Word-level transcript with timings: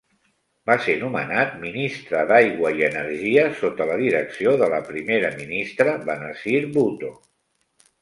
Va 0.69 0.77
ser 0.85 0.95
nomenat 1.01 1.51
Ministre 1.65 2.23
d'Aigua 2.31 2.73
i 2.81 2.83
Energia 2.89 3.45
sota 3.61 3.89
la 3.93 4.01
direcció 4.03 4.57
de 4.65 4.73
la 4.75 4.83
Primera 4.91 5.35
Ministra 5.39 5.99
Benazir 6.11 6.61
Bhutto. 6.77 7.17